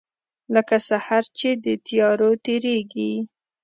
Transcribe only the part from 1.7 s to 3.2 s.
تیارو تیریږې